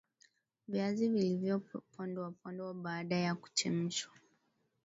viazi 0.67 1.07
vilivyopondwa 1.09 2.31
pondwa 2.31 2.73
baada 2.73 3.15
ya 3.15 3.35
kuchemshwa 3.35 4.13